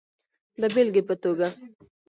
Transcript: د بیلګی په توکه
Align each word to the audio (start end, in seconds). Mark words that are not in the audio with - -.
د 0.61 0.63
بیلګی 0.73 1.01
په 1.07 1.13
توکه 1.21 1.49